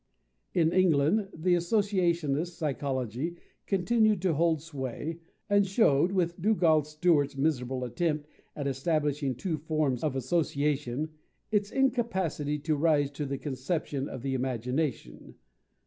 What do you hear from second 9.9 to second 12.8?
of association, its incapacity to